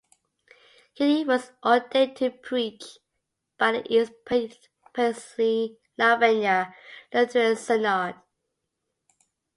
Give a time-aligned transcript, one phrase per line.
[0.97, 2.97] Keedy was ordained to preach
[3.59, 4.13] by the East
[5.95, 6.73] Pennsylvania
[7.13, 8.15] Lutheran Synod.